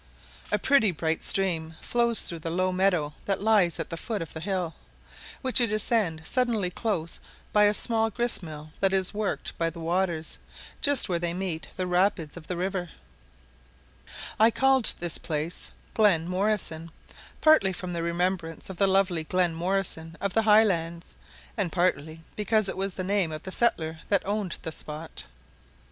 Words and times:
A 0.51 0.57
pretty 0.57 0.89
bright 0.89 1.23
stream 1.23 1.75
flows 1.79 2.23
through 2.23 2.39
the 2.39 2.49
low 2.49 2.71
meadow 2.71 3.13
that 3.25 3.39
lies 3.39 3.79
at 3.79 3.91
the 3.91 3.97
foot 3.97 4.19
of 4.19 4.33
the 4.33 4.39
hill, 4.39 4.73
which 5.43 5.61
you 5.61 5.67
descend 5.67 6.23
suddenly 6.25 6.71
close 6.71 7.21
by 7.53 7.65
a 7.65 7.73
small 7.75 8.09
grist 8.09 8.41
mill 8.41 8.69
that 8.79 8.93
is 8.93 9.13
worked 9.13 9.55
by 9.59 9.69
the 9.69 9.79
waters, 9.79 10.39
just 10.81 11.07
where 11.07 11.19
they 11.19 11.35
meet 11.35 11.67
the 11.77 11.85
rapids 11.85 12.35
of 12.35 12.47
the 12.47 12.57
river. 12.57 12.89
[Illustration: 14.07 14.07
Road 14.07 14.07
through 14.07 14.23
a 14.23 14.37
Pine 14.37 14.53
Forest] 14.53 14.57
I 14.57 14.59
called 14.59 14.93
this 14.99 15.17
place 15.19 15.71
"Glen 15.93 16.27
Morrison," 16.27 16.91
partly 17.39 17.71
from 17.71 17.93
the 17.93 18.01
remembrance 18.01 18.71
of 18.71 18.77
the 18.77 18.87
lovely 18.87 19.23
Glen 19.23 19.53
Morrison 19.53 20.17
of 20.19 20.33
the 20.33 20.41
Highlands, 20.41 21.13
and 21.55 21.71
partly 21.71 22.21
because 22.35 22.67
it 22.67 22.75
was 22.75 22.95
the 22.95 23.03
name 23.03 23.31
of 23.31 23.43
the 23.43 23.51
settler 23.51 23.99
that 24.09 24.25
owned 24.25 24.55
the 24.63 24.71
spot. 24.71 25.25